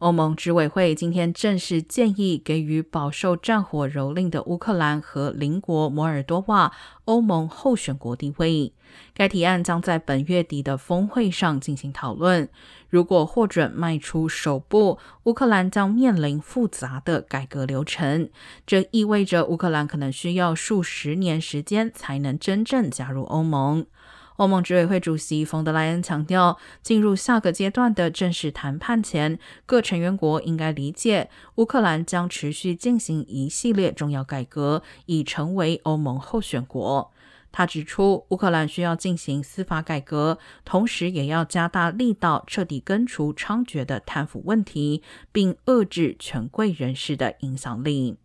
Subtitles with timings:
[0.00, 6.72] 欧盟执委会今天正式建议给予饱受战火蹂躏的乌克兰和邻国摩尔多瓦
[7.04, 8.72] 欧盟候选国地位。
[9.12, 12.48] 该提案将在本月底的峰会上进行讨论。
[12.88, 18.30] 如果获准迈出首步，乌克兰将面临复杂的改革流程，
[18.66, 23.84] 这意味着乌克兰可能需要数十年时间才能真正加入欧盟。
[24.40, 37.12] 欧盟执委会主席冯德莱恩强调，进入下个阶段的正式谈判前，各成员国应该理解，乌克兰将持续进行一系列重要改革，以成为欧盟候选国。
[37.52, 48.16] 他指出，乌克兰需要进行司法改革，同时也要加大力道，彻底根除猖獗的贪腐问题，并遏制权贵人士的影响力。